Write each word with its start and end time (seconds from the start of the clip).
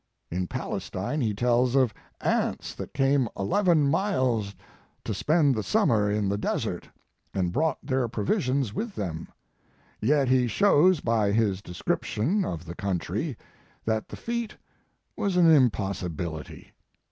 In 0.31 0.47
Palestine 0.47 1.21
he 1.21 1.35
tells 1.35 1.75
of 1.75 1.93
ants 2.21 2.73
that 2.73 2.91
came 2.91 3.29
eleven 3.37 3.87
miles 3.87 4.55
to 5.03 5.13
spend 5.13 5.53
the 5.53 5.61
summer 5.61 6.09
in 6.09 6.27
the 6.27 6.39
desert 6.39 6.89
and 7.35 7.51
brought 7.53 7.77
their 7.83 8.07
provisions 8.07 8.73
with 8.73 8.95
them; 8.95 9.27
yet 10.01 10.27
he 10.27 10.47
shows 10.47 11.01
by 11.01 11.31
his 11.31 11.61
description 11.61 12.43
of 12.43 12.65
the 12.65 12.73
country 12.73 13.37
that 13.85 14.09
the 14.09 14.15
feat 14.17 14.57
was 15.15 15.37
an 15.37 15.45
impossi 15.45 16.09
bility. 16.09 16.71